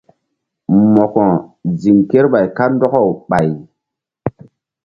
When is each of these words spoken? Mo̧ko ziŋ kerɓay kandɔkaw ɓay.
Mo̧ko 0.93 1.23
ziŋ 1.79 1.97
kerɓay 2.09 2.47
kandɔkaw 2.57 3.09
ɓay. 3.29 3.49